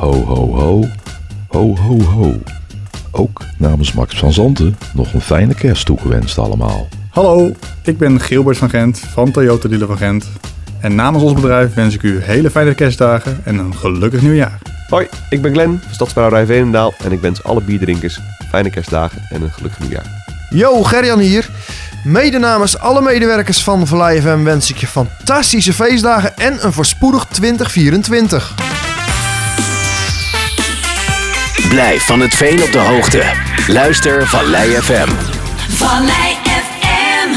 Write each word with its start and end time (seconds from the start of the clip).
Ho, 0.00 0.12
ho, 0.12 0.54
ho. 0.54 0.84
Ho, 1.48 1.76
ho, 1.76 2.02
ho. 2.02 2.42
Ook 3.10 3.42
namens 3.58 3.92
Max 3.92 4.18
van 4.18 4.32
Zanten 4.32 4.76
nog 4.94 5.12
een 5.12 5.20
fijne 5.20 5.54
kerst 5.54 5.86
toegewenst 5.86 6.38
allemaal. 6.38 6.88
Hallo, 7.10 7.52
ik 7.82 7.98
ben 7.98 8.20
Gilbert 8.20 8.58
van 8.58 8.70
Gent 8.70 8.98
van 8.98 9.30
Toyota 9.30 9.68
Dealer 9.68 9.86
van 9.86 9.96
Gent. 9.96 10.28
En 10.80 10.94
namens 10.94 11.24
ons 11.24 11.32
bedrijf 11.32 11.74
wens 11.74 11.94
ik 11.94 12.02
u 12.02 12.22
hele 12.22 12.50
fijne 12.50 12.74
kerstdagen 12.74 13.40
en 13.44 13.58
een 13.58 13.74
gelukkig 13.74 14.22
nieuwjaar. 14.22 14.58
Hoi, 14.88 15.08
ik 15.30 15.42
ben 15.42 15.52
Glenn 15.52 15.80
van 15.82 15.94
Stadsbrouwerij 15.94 16.46
Veenendaal 16.46 16.94
en 17.04 17.12
ik 17.12 17.20
wens 17.20 17.42
alle 17.42 17.60
bierdrinkers 17.60 18.20
fijne 18.50 18.70
kerstdagen 18.70 19.26
en 19.30 19.42
een 19.42 19.52
gelukkig 19.52 19.80
nieuwjaar. 19.80 20.24
Yo, 20.50 20.82
Gerjan 20.82 21.18
hier. 21.18 21.50
Mede 22.04 22.38
namens 22.38 22.78
alle 22.78 23.02
medewerkers 23.02 23.62
van 23.62 23.86
Vallei 23.86 24.20
FM 24.20 24.42
wens 24.42 24.70
ik 24.70 24.76
je 24.76 24.86
fantastische 24.86 25.72
feestdagen 25.72 26.36
en 26.36 26.64
een 26.64 26.72
voorspoedig 26.72 27.24
2024. 27.24 28.79
Blijf 31.70 32.06
van 32.06 32.20
het 32.20 32.34
veen 32.34 32.62
op 32.62 32.72
de 32.72 32.78
hoogte. 32.78 33.22
Luister 33.66 34.26
Vallei 34.26 34.70
FM. 34.70 35.08
Vallei 35.68 36.34
FM, 36.44 37.28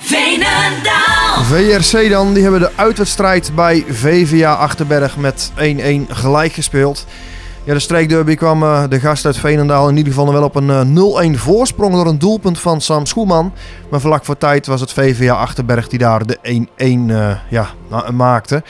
Veenendaal. 0.00 1.44
VRC 1.44 2.10
dan, 2.10 2.34
die 2.34 2.42
hebben 2.42 2.60
de 2.60 2.70
uitwedstrijd 2.74 3.50
bij 3.54 3.84
VVA 3.88 4.54
Achterberg 4.54 5.16
met 5.16 5.52
1-1 5.56 5.60
gelijk 6.08 6.52
gespeeld. 6.52 7.06
Ja, 7.64 7.72
de 7.72 7.78
streekderby 7.78 8.34
kwam 8.34 8.62
eh, 8.62 8.84
de 8.88 9.00
gast 9.00 9.24
uit 9.24 9.36
Veenendaal 9.36 9.88
in 9.88 9.96
ieder 9.96 10.12
geval 10.12 10.24
nog 10.24 10.34
wel 10.34 10.44
op 10.44 10.54
een 10.54 10.70
eh, 11.24 11.34
0-1 11.34 11.38
voorsprong 11.38 11.94
door 11.94 12.06
een 12.06 12.18
doelpunt 12.18 12.58
van 12.58 12.80
Sam 12.80 13.06
Schoelman. 13.06 13.52
Maar 13.90 14.00
vlak 14.00 14.24
voor 14.24 14.38
tijd 14.38 14.66
was 14.66 14.80
het 14.80 14.92
VVA 14.92 15.34
Achterberg 15.34 15.88
die 15.88 15.98
daar 15.98 16.26
de 16.26 16.38
1-1 16.42 17.10
eh, 17.10 17.30
ja, 17.48 17.68
maakte. 18.12 18.62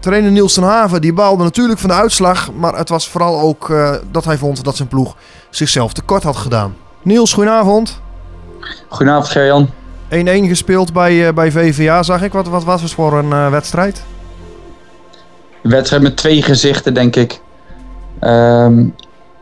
Trainer 0.00 0.30
Niels 0.30 0.54
ten 0.54 0.62
Haven 0.62 1.00
die 1.00 1.12
baalde 1.12 1.42
natuurlijk 1.44 1.78
van 1.78 1.88
de 1.88 1.94
uitslag, 1.94 2.52
maar 2.52 2.76
het 2.76 2.88
was 2.88 3.08
vooral 3.08 3.40
ook 3.40 3.70
eh, 3.70 3.94
dat 4.10 4.24
hij 4.24 4.36
vond 4.36 4.64
dat 4.64 4.76
zijn 4.76 4.88
ploeg 4.88 5.16
zichzelf 5.50 5.92
tekort 5.92 6.22
had 6.22 6.36
gedaan. 6.36 6.76
Niels, 7.02 7.32
goedenavond. 7.32 8.00
1-1 8.00 8.64
Goedenavond 8.88 9.28
Gerjan. 9.28 9.68
gespeeld 10.48 10.92
bij, 10.92 11.26
eh, 11.26 11.34
bij 11.34 11.50
VVA, 11.50 12.02
zag 12.02 12.22
ik. 12.22 12.32
Wat, 12.32 12.48
wat 12.48 12.64
was 12.64 12.82
het 12.82 12.90
voor 12.90 13.18
een 13.18 13.32
eh, 13.32 13.50
wedstrijd? 13.50 14.02
Een 15.62 15.70
wedstrijd 15.70 16.02
met 16.02 16.16
twee 16.16 16.42
gezichten, 16.42 16.94
denk 16.94 17.16
ik. 17.16 17.40
Een 18.20 18.94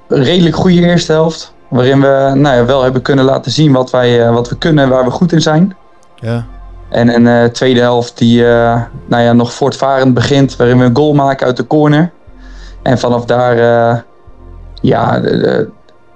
redelijk 0.09 0.57
goede 0.57 0.81
eerste 0.81 1.13
helft. 1.13 1.55
Waarin 1.69 2.01
we 2.01 2.33
nou 2.35 2.57
ja, 2.57 2.65
wel 2.65 2.83
hebben 2.83 3.03
kunnen 3.03 3.25
laten 3.25 3.53
zien 3.53 3.73
wat, 3.73 3.91
wij, 3.91 4.31
wat 4.31 4.49
we 4.49 4.57
kunnen 4.57 4.85
en 4.85 4.91
waar 4.91 5.05
we 5.05 5.11
goed 5.11 5.33
in 5.33 5.41
zijn. 5.41 5.77
Ja. 6.15 6.47
En 6.89 7.15
een 7.15 7.27
eh, 7.27 7.45
tweede 7.51 7.81
helft 7.81 8.19
die 8.19 8.47
eh, 8.47 8.83
nou 9.07 9.23
ja, 9.23 9.33
nog 9.33 9.53
voortvarend 9.53 10.15
begint. 10.15 10.57
Waarin 10.57 10.79
we 10.79 10.85
een 10.85 10.97
goal 10.97 11.15
maken 11.15 11.47
uit 11.47 11.57
de 11.57 11.67
corner. 11.67 12.13
En 12.83 12.99
vanaf 12.99 13.25
daar 13.25 13.59
eh, 13.59 13.99
ja, 14.81 15.21
de- 15.21 15.69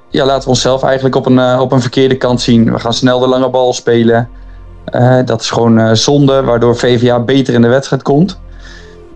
ja, 0.08 0.24
laten 0.24 0.42
we 0.42 0.48
onszelf 0.48 0.82
eigenlijk 0.82 1.14
op 1.16 1.26
een, 1.26 1.58
op 1.58 1.72
een 1.72 1.80
verkeerde 1.80 2.16
kant 2.16 2.40
zien. 2.40 2.72
We 2.72 2.78
gaan 2.78 2.92
snel 2.92 3.18
de 3.18 3.26
lange 3.28 3.50
bal 3.50 3.72
spelen. 3.72 4.28
Dat 5.24 5.40
is 5.40 5.50
gewoon 5.50 5.96
zonde, 5.96 6.42
waardoor 6.42 6.76
VVA 6.76 7.20
beter 7.20 7.54
in 7.54 7.62
de 7.62 7.68
wedstrijd 7.68 8.02
komt. 8.02 8.40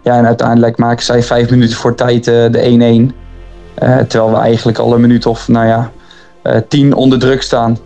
Ja, 0.02 0.16
en 0.16 0.26
uiteindelijk 0.26 0.76
maken 0.76 1.04
zij 1.04 1.22
vijf 1.22 1.50
minuten 1.50 1.76
voor 1.76 1.94
tijd 1.94 2.24
de 2.24 3.10
1-1. 3.12 3.14
Eh, 3.74 3.96
terwijl 3.96 4.30
we 4.30 4.36
eigenlijk 4.36 4.78
al 4.78 4.94
een 4.94 5.00
minuut 5.00 5.26
of, 5.26 5.48
nou 5.48 5.66
ja, 5.66 5.90
tien 6.68 6.94
onder 6.94 7.18
druk 7.18 7.42
staan. 7.42 7.78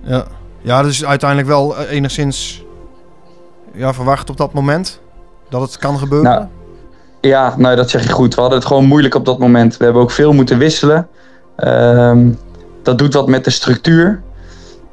Ja. 0.00 0.24
Ja, 0.62 0.82
dus 0.82 1.04
uiteindelijk 1.04 1.48
wel 1.48 1.76
eh, 1.76 1.90
enigszins 1.90 2.64
ja, 3.74 3.94
verwacht 3.94 4.30
op 4.30 4.36
dat 4.36 4.52
moment 4.52 5.00
dat 5.48 5.60
het 5.60 5.78
kan 5.78 5.98
gebeuren. 5.98 6.30
Nou, 6.30 6.46
Ja, 7.20 7.54
nou 7.56 7.76
dat 7.76 7.90
zeg 7.90 8.02
je 8.02 8.12
goed. 8.12 8.34
We 8.34 8.40
hadden 8.40 8.58
het 8.58 8.68
gewoon 8.68 8.84
moeilijk 8.84 9.14
op 9.14 9.24
dat 9.24 9.38
moment. 9.38 9.76
We 9.76 9.84
hebben 9.84 10.02
ook 10.02 10.10
veel 10.10 10.32
moeten 10.32 10.58
wisselen. 10.58 11.08
Ehm, 11.56 12.28
dat 12.82 12.98
doet 12.98 13.14
wat 13.14 13.28
met 13.28 13.44
de 13.44 13.50
structuur. 13.50 14.22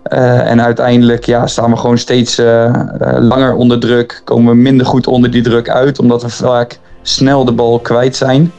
Eh, 0.04 0.50
en 0.50 0.62
uiteindelijk 0.62 1.26
ja, 1.26 1.48
staan 1.48 1.72
we 1.72 1.78
gewoon 1.78 1.98
steeds 1.98 2.38
eh, 2.38 2.74
langer 3.20 3.56
onder 3.56 3.80
druk. 3.80 4.22
Komen 4.24 4.54
we 4.54 4.62
minder 4.62 4.86
goed 4.86 5.08
onder 5.08 5.32
die 5.32 5.44
druk 5.44 5.70
uit. 5.70 6.00
Omdat 6.00 6.22
we 6.22 6.30
vaak 6.30 6.80
snel 7.02 7.46
de 7.46 7.52
bal 7.52 7.80
kwijt 7.80 8.16
zijn. 8.16 8.52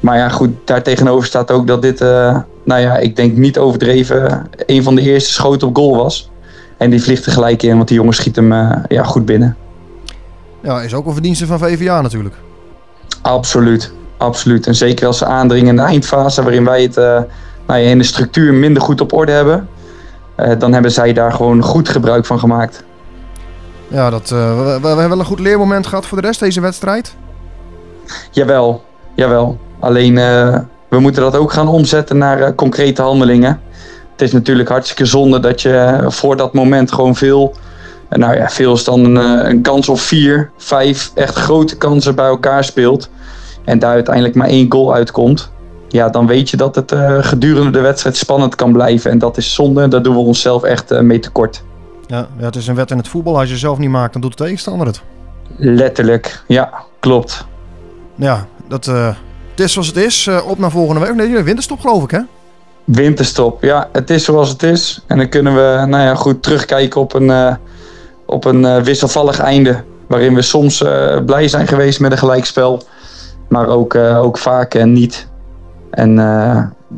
Maar 0.00 0.16
ja, 0.16 0.28
goed, 0.28 0.50
daartegenover 0.64 1.26
staat 1.26 1.50
ook 1.50 1.66
dat 1.66 1.82
dit, 1.82 2.00
nou 2.64 2.80
ja, 2.80 2.96
ik 2.96 3.16
denk 3.16 3.36
niet 3.36 3.58
overdreven, 3.58 4.48
een 4.66 4.82
van 4.82 4.94
de 4.94 5.00
eerste 5.00 5.32
schoten 5.32 5.68
op 5.68 5.76
goal 5.76 5.96
was. 5.96 6.29
En 6.80 6.90
die 6.90 7.02
vliegt 7.02 7.26
er 7.26 7.32
gelijk 7.32 7.62
in, 7.62 7.76
want 7.76 7.88
die 7.88 7.96
jongen 7.96 8.14
schiet 8.14 8.36
hem 8.36 8.52
eh, 8.52 8.70
ja, 8.88 9.02
goed 9.02 9.24
binnen. 9.24 9.56
Ja, 10.62 10.80
is 10.80 10.94
ook 10.94 11.06
een 11.06 11.12
verdienste 11.12 11.46
van 11.46 11.58
VVA 11.58 12.00
natuurlijk. 12.00 12.34
Absoluut, 13.22 13.92
absoluut. 14.16 14.66
En 14.66 14.74
zeker 14.74 15.06
als 15.06 15.18
ze 15.18 15.24
aandringen 15.24 15.68
in 15.68 15.76
de 15.76 15.82
eindfase, 15.82 16.42
waarin 16.42 16.64
wij 16.64 16.82
het 16.82 16.96
eh, 16.96 17.04
nou 17.66 17.80
ja, 17.80 17.90
in 17.90 17.98
de 17.98 18.04
structuur 18.04 18.54
minder 18.54 18.82
goed 18.82 19.00
op 19.00 19.12
orde 19.12 19.32
hebben, 19.32 19.68
eh, 20.34 20.58
dan 20.58 20.72
hebben 20.72 20.92
zij 20.92 21.12
daar 21.12 21.32
gewoon 21.32 21.62
goed 21.62 21.88
gebruik 21.88 22.26
van 22.26 22.38
gemaakt. 22.38 22.84
Ja, 23.88 24.10
dat, 24.10 24.28
we, 24.28 24.36
hebben 24.36 25.08
wel 25.08 25.18
een 25.18 25.24
goed 25.24 25.40
leermoment 25.40 25.86
gehad 25.86 26.06
voor 26.06 26.20
de 26.20 26.26
rest 26.26 26.40
deze 26.40 26.60
wedstrijd. 26.60 27.14
Jawel, 28.30 28.84
jawel. 29.14 29.58
Alleen 29.80 30.14
we 30.88 30.98
moeten 30.98 31.22
dat 31.22 31.36
ook 31.36 31.52
gaan 31.52 31.68
omzetten 31.68 32.18
naar 32.18 32.54
concrete 32.54 33.02
handelingen. 33.02 33.60
Het 34.20 34.28
is 34.28 34.34
natuurlijk 34.34 34.68
hartstikke 34.68 35.04
zonde 35.04 35.40
dat 35.40 35.62
je 35.62 35.74
eh, 35.74 36.10
voor 36.10 36.36
dat 36.36 36.54
moment 36.54 36.92
gewoon 36.92 37.16
veel, 37.16 37.54
eh, 38.08 38.18
nou 38.18 38.36
ja, 38.36 38.48
veel 38.48 38.72
is 38.72 38.84
dan 38.84 39.04
een, 39.04 39.16
eh, 39.16 39.48
een 39.48 39.62
kans 39.62 39.88
of 39.88 40.00
vier, 40.00 40.50
vijf 40.56 41.10
echt 41.14 41.34
grote 41.34 41.76
kansen 41.76 42.14
bij 42.14 42.26
elkaar 42.26 42.64
speelt. 42.64 43.10
En 43.64 43.78
daar 43.78 43.92
uiteindelijk 43.92 44.34
maar 44.34 44.48
één 44.48 44.72
goal 44.72 44.94
uitkomt. 44.94 45.50
Ja, 45.88 46.08
dan 46.08 46.26
weet 46.26 46.50
je 46.50 46.56
dat 46.56 46.74
het 46.74 46.94
gedurende 47.20 47.70
de 47.70 47.80
wedstrijd 47.80 48.16
spannend 48.16 48.54
kan 48.54 48.72
blijven. 48.72 49.10
En 49.10 49.18
dat 49.18 49.36
is 49.36 49.54
zonde. 49.54 49.88
Daar 49.88 50.02
doen 50.02 50.14
we 50.14 50.20
onszelf 50.20 50.62
echt 50.62 51.00
mee 51.00 51.18
tekort. 51.18 51.62
Ja, 52.06 52.26
ja, 52.38 52.44
het 52.44 52.56
is 52.56 52.66
een 52.66 52.74
wet 52.74 52.90
in 52.90 52.96
het 52.96 53.08
voetbal. 53.08 53.34
Als 53.34 53.44
je 53.44 53.50
het 53.50 53.60
zelf 53.60 53.78
niet 53.78 53.90
maakt, 53.90 54.12
dan 54.12 54.22
doet 54.22 54.38
de 54.38 54.44
tegenstander 54.44 54.86
het. 54.86 55.02
Letterlijk, 55.56 56.42
ja, 56.46 56.72
klopt. 56.98 57.46
Ja, 58.14 58.46
dat, 58.68 58.84
het 58.84 59.60
is 59.60 59.72
zoals 59.72 59.88
het 59.88 59.96
is. 59.96 60.28
Op 60.46 60.58
naar 60.58 60.70
volgende 60.70 61.00
week. 61.00 61.14
Nee, 61.14 61.42
winterstop 61.42 61.80
geloof 61.80 62.02
ik 62.02 62.10
hè? 62.10 62.20
Winterstop, 62.92 63.62
ja, 63.62 63.88
het 63.92 64.10
is 64.10 64.24
zoals 64.24 64.48
het 64.48 64.62
is. 64.62 65.04
En 65.06 65.16
dan 65.16 65.28
kunnen 65.28 65.54
we 65.54 65.86
nou 65.86 66.02
ja, 66.02 66.14
goed 66.14 66.42
terugkijken 66.42 67.00
op 67.00 67.14
een, 67.14 67.30
eh, 67.30 67.54
op 68.26 68.44
een 68.44 68.64
eh, 68.64 68.82
wisselvallig 68.82 69.38
einde. 69.38 69.82
Waarin 70.10 70.34
we 70.34 70.42
soms 70.42 70.82
eh, 70.82 71.16
blij 71.26 71.48
zijn 71.48 71.66
geweest 71.66 72.00
met 72.00 72.12
een 72.12 72.18
gelijkspel. 72.18 72.82
Maar 73.48 73.68
ook, 73.68 73.94
ook 73.94 74.38
vaak 74.38 74.74
eh, 74.74 74.84
niet. 74.84 75.28
En 75.90 76.16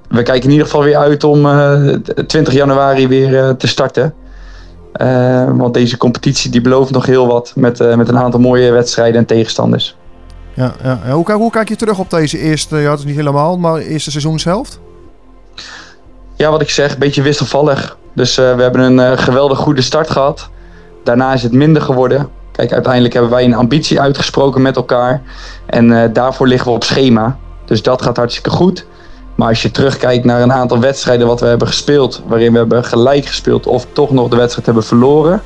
we 0.08 0.22
kijken 0.22 0.42
in 0.42 0.50
ieder 0.50 0.64
geval 0.66 0.82
weer 0.82 0.96
uit 0.96 1.24
om 1.24 1.46
eh, 1.46 1.88
20 2.26 2.54
januari 2.54 3.08
weer 3.08 3.56
te 3.56 3.66
starten. 3.66 4.14
Want 5.56 5.74
deze 5.74 5.96
competitie 5.96 6.50
die 6.50 6.60
belooft 6.60 6.90
nog 6.90 7.06
heel 7.06 7.26
wat. 7.26 7.52
Met, 7.56 7.96
met 7.96 8.08
een 8.08 8.18
aantal 8.18 8.40
mooie 8.40 8.70
wedstrijden 8.70 9.20
en 9.20 9.26
tegenstanders. 9.26 9.96
Ja, 10.54 10.74
ja. 10.82 11.12
Hoe, 11.12 11.32
hoe 11.32 11.50
kijk 11.50 11.68
je 11.68 11.76
terug 11.76 11.98
op 11.98 12.10
deze 12.10 12.38
eerste, 12.38 12.76
ja, 12.76 12.90
het 12.90 12.98
is 12.98 13.04
niet 13.04 13.16
helemaal, 13.16 13.58
maar 13.58 13.76
eerste 13.76 14.10
seizoenshelft? 14.10 14.80
Ja, 16.42 16.50
wat 16.50 16.60
ik 16.60 16.70
zeg, 16.70 16.92
een 16.92 16.98
beetje 16.98 17.22
wisselvallig. 17.22 17.96
Dus 18.14 18.38
eh, 18.38 18.54
we 18.54 18.62
hebben 18.62 18.80
een 18.80 19.00
eh, 19.00 19.18
geweldig 19.18 19.58
goede 19.58 19.82
start 19.82 20.10
gehad. 20.10 20.48
Daarna 21.04 21.32
is 21.32 21.42
het 21.42 21.52
minder 21.52 21.82
geworden. 21.82 22.28
Kijk, 22.52 22.72
uiteindelijk 22.72 23.12
hebben 23.12 23.30
wij 23.30 23.44
een 23.44 23.54
ambitie 23.54 24.00
uitgesproken 24.00 24.62
met 24.62 24.76
elkaar. 24.76 25.22
En 25.66 26.02
eh, 26.02 26.08
daarvoor 26.12 26.46
liggen 26.46 26.68
we 26.68 26.74
op 26.74 26.84
schema. 26.84 27.38
Dus 27.64 27.82
dat 27.82 28.02
gaat 28.02 28.16
hartstikke 28.16 28.50
goed. 28.50 28.86
Maar 29.34 29.48
als 29.48 29.62
je 29.62 29.70
terugkijkt 29.70 30.24
naar 30.24 30.42
een 30.42 30.52
aantal 30.52 30.80
wedstrijden 30.80 31.26
wat 31.26 31.40
we 31.40 31.46
hebben 31.46 31.68
gespeeld, 31.68 32.22
waarin 32.26 32.52
we 32.52 32.58
hebben 32.58 32.84
gelijk 32.84 33.26
gespeeld 33.26 33.66
of 33.66 33.86
toch 33.92 34.10
nog 34.10 34.28
de 34.28 34.36
wedstrijd 34.36 34.66
hebben 34.66 34.84
verloren. 34.84 35.42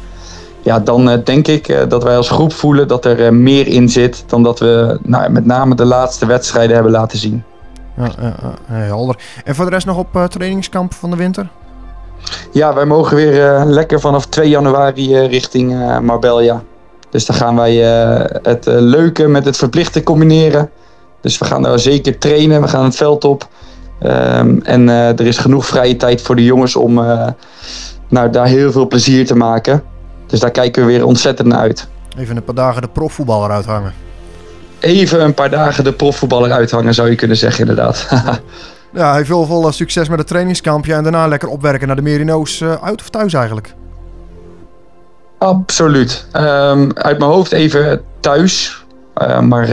Ja, 0.62 0.80
dan 0.80 1.20
denk 1.24 1.48
ik 1.48 1.86
dat 1.88 2.02
wij 2.02 2.16
als 2.16 2.30
groep 2.30 2.52
voelen 2.52 2.88
dat 2.88 3.04
er 3.04 3.34
meer 3.34 3.66
in 3.66 3.88
zit 3.88 4.24
dan 4.26 4.42
dat 4.42 4.58
we 4.58 4.98
nou, 5.02 5.30
met 5.30 5.46
name 5.46 5.74
de 5.74 5.84
laatste 5.84 6.26
wedstrijden 6.26 6.74
hebben 6.74 6.92
laten 6.92 7.18
zien. 7.18 7.44
Ja, 7.96 8.34
helder. 8.66 9.16
En 9.44 9.54
voor 9.54 9.64
de 9.64 9.70
rest 9.70 9.86
nog 9.86 9.98
op 9.98 10.16
eh, 10.16 10.24
trainingskamp 10.24 10.94
van 10.94 11.10
de 11.10 11.16
winter? 11.16 11.48
Ja, 12.52 12.74
wij 12.74 12.84
mogen 12.84 13.16
weer 13.16 13.54
eh, 13.54 13.62
lekker 13.64 14.00
vanaf 14.00 14.26
2 14.26 14.48
januari 14.48 15.14
eh, 15.14 15.28
richting 15.28 16.00
Marbella. 16.02 16.62
Dus 17.10 17.26
dan 17.26 17.36
gaan 17.36 17.56
wij 17.56 17.74
het 18.42 18.64
leuke 18.66 19.26
met 19.26 19.44
het 19.44 19.56
verplichte 19.56 20.02
combineren. 20.02 20.70
Dus 21.20 21.38
we 21.38 21.44
gaan 21.44 21.62
daar 21.62 21.78
zeker 21.78 22.18
trainen, 22.18 22.60
we 22.60 22.68
gaan 22.68 22.84
het 22.84 22.96
veld 22.96 23.24
op. 23.24 23.48
Ehm, 23.98 24.58
en 24.62 24.88
er 24.88 25.26
is 25.26 25.38
genoeg 25.38 25.66
vrije 25.66 25.96
tijd 25.96 26.22
voor 26.22 26.36
de 26.36 26.44
jongens 26.44 26.76
om 26.76 26.94
nou, 28.08 28.30
daar 28.30 28.46
heel 28.46 28.72
veel 28.72 28.86
plezier 28.86 29.26
te 29.26 29.36
maken. 29.36 29.82
Dus 30.26 30.40
daar 30.40 30.50
kijken 30.50 30.86
we 30.86 30.92
weer 30.92 31.06
ontzettend 31.06 31.48
naar 31.48 31.58
uit. 31.58 31.88
Even 32.18 32.36
een 32.36 32.44
paar 32.44 32.54
dagen 32.54 32.82
de 32.82 32.88
profvoetballer 32.88 33.50
uithangen. 33.50 34.05
Even 34.80 35.22
een 35.22 35.34
paar 35.34 35.50
dagen 35.50 35.84
de 35.84 35.92
profvoetballer 35.92 36.52
uithangen 36.52 36.94
zou 36.94 37.10
je 37.10 37.16
kunnen 37.16 37.36
zeggen 37.36 37.60
inderdaad. 37.60 38.06
Ja, 38.96 39.12
hij 39.12 39.24
veel 39.24 39.46
veel 39.46 39.66
eh, 39.66 39.72
succes 39.72 40.08
met 40.08 40.18
het 40.18 40.26
trainingskampje 40.26 40.94
en 40.94 41.02
daarna 41.02 41.26
lekker 41.26 41.48
opwerken 41.48 41.86
naar 41.86 41.96
de 41.96 42.02
Merino's 42.02 42.60
eh, 42.60 42.82
uit 42.82 43.00
of 43.00 43.10
thuis 43.10 43.32
eigenlijk. 43.32 43.74
Absoluut. 45.38 46.26
Ehm, 46.32 46.90
uit 46.94 47.18
mijn 47.18 47.30
hoofd 47.30 47.52
even 47.52 48.00
thuis. 48.20 48.84
Eh, 49.14 49.40
maar 49.40 49.68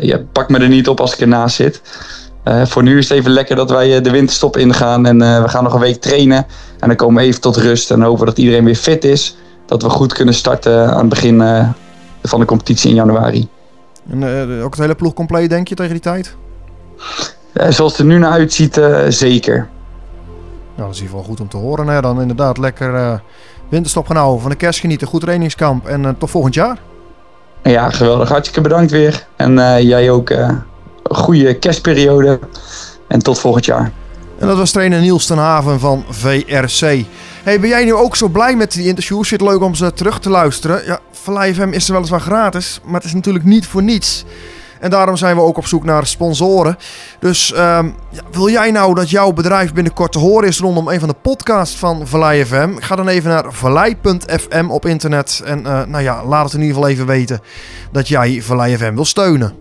ja, 0.00 0.20
pak 0.32 0.48
me 0.48 0.58
er 0.58 0.68
niet 0.68 0.88
op 0.88 1.00
als 1.00 1.12
ik 1.12 1.20
ernaast 1.20 1.56
zit. 1.56 1.82
Voor 2.64 2.82
nu 2.82 2.98
is 2.98 3.08
het 3.08 3.18
even 3.18 3.30
lekker 3.30 3.56
dat 3.56 3.70
wij 3.70 4.00
de 4.00 4.10
winterstop 4.10 4.56
ingaan 4.56 5.06
en 5.06 5.18
we 5.18 5.48
gaan 5.48 5.64
nog 5.64 5.74
een 5.74 5.80
week 5.80 6.00
trainen. 6.00 6.46
En 6.78 6.88
dan 6.88 6.96
komen 6.96 7.22
we 7.22 7.28
even 7.28 7.40
tot 7.40 7.56
rust 7.56 7.90
en 7.90 8.02
hopen 8.02 8.26
dat 8.26 8.38
iedereen 8.38 8.64
weer 8.64 8.74
fit 8.74 9.04
is. 9.04 9.36
Dat 9.66 9.82
we 9.82 9.88
goed 9.88 10.12
kunnen 10.12 10.34
starten 10.34 10.90
aan 10.90 10.98
het 10.98 11.08
begin 11.08 11.42
van 12.28 12.40
de 12.40 12.46
competitie 12.46 12.90
in 12.90 12.96
januari. 12.96 13.48
En, 14.10 14.22
eh, 14.22 14.64
ook 14.64 14.70
het 14.70 14.80
hele 14.80 14.94
ploeg 14.94 15.14
compleet, 15.14 15.50
denk 15.50 15.68
je, 15.68 15.74
tegen 15.74 15.92
die 15.92 16.00
tijd? 16.00 16.36
Eh, 17.52 17.70
zoals 17.70 17.92
het 17.92 18.00
er 18.00 18.06
nu 18.06 18.18
naar 18.18 18.30
uitziet, 18.30 18.76
eh, 18.76 19.00
zeker. 19.08 19.56
Nou, 20.76 20.88
dat 20.88 20.90
is 20.90 20.96
in 20.96 21.02
ieder 21.02 21.18
geval 21.18 21.22
goed 21.22 21.40
om 21.40 21.48
te 21.48 21.56
horen. 21.56 21.86
hè. 21.86 22.00
dan 22.00 22.20
inderdaad 22.20 22.58
lekker 22.58 22.94
eh, 22.94 23.14
winterstop 23.68 24.06
gaan 24.06 24.16
houden, 24.16 24.40
van 24.40 24.50
de 24.50 24.56
kerst 24.56 24.80
genieten, 24.80 25.06
goed 25.06 25.20
trainingskamp 25.20 25.86
en 25.86 26.16
tot 26.18 26.30
volgend 26.30 26.54
jaar. 26.54 26.78
Ja, 27.62 27.90
geweldig. 27.90 28.28
Hartstikke 28.28 28.60
bedankt 28.60 28.90
weer. 28.90 29.26
En 29.36 29.82
jij 29.86 30.10
ook 30.10 30.30
een 30.30 30.62
goede 31.02 31.54
kerstperiode. 31.54 32.38
En 33.08 33.18
tot 33.18 33.38
volgend 33.38 33.64
jaar. 33.64 33.92
En 34.38 34.46
dat 34.46 34.56
was 34.56 34.70
trainer 34.70 35.00
Niels 35.00 35.26
ten 35.26 35.38
Haven 35.38 35.80
van 35.80 36.04
VRC. 36.08 37.04
Hey, 37.42 37.60
ben 37.60 37.68
jij 37.68 37.84
nu 37.84 37.94
ook 37.94 38.16
zo 38.16 38.28
blij 38.28 38.56
met 38.56 38.72
die 38.72 38.86
interviews? 38.86 39.28
Vindt 39.28 39.44
het 39.44 39.52
leuk 39.52 39.62
om 39.62 39.74
ze 39.74 39.92
terug 39.92 40.20
te 40.20 40.30
luisteren? 40.30 40.84
Ja, 40.86 40.98
Vallei 41.24 41.54
FM 41.54 41.68
is 41.68 41.86
er 41.88 41.94
weliswaar 41.94 42.20
gratis, 42.20 42.80
maar 42.84 42.94
het 42.94 43.04
is 43.04 43.14
natuurlijk 43.14 43.44
niet 43.44 43.66
voor 43.66 43.82
niets. 43.82 44.24
En 44.80 44.90
daarom 44.90 45.16
zijn 45.16 45.36
we 45.36 45.42
ook 45.42 45.56
op 45.56 45.66
zoek 45.66 45.84
naar 45.84 46.06
sponsoren. 46.06 46.78
Dus 47.18 47.52
ehm, 47.52 47.86
ja, 48.10 48.22
wil 48.32 48.50
jij 48.50 48.70
nou 48.70 48.94
dat 48.94 49.10
jouw 49.10 49.32
bedrijf 49.32 49.72
binnenkort 49.72 50.12
te 50.12 50.18
horen 50.18 50.48
is 50.48 50.58
rondom 50.58 50.88
een 50.88 50.98
van 50.98 51.08
de 51.08 51.14
podcasts 51.22 51.76
van 51.76 52.06
Vallei 52.06 52.44
FM? 52.44 52.76
Ga 52.76 52.96
dan 52.96 53.08
even 53.08 53.30
naar 53.30 53.44
vallei.fm 53.48 54.66
op 54.68 54.86
internet. 54.86 55.42
En 55.44 55.66
eh, 55.66 55.82
nou 55.86 56.02
ja, 56.02 56.24
laat 56.24 56.44
het 56.44 56.54
in 56.54 56.60
ieder 56.60 56.74
geval 56.74 56.90
even 56.90 57.06
weten 57.06 57.40
dat 57.92 58.08
jij 58.08 58.42
Vallei 58.42 58.76
FM 58.76 58.94
wil 58.94 59.04
steunen. 59.04 59.54